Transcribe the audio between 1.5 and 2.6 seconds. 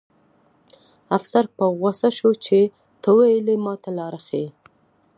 په غوسه شو چې